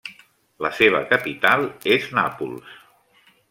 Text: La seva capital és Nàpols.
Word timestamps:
La 0.65 0.71
seva 0.77 1.01
capital 1.11 1.67
és 1.97 2.11
Nàpols. 2.21 2.77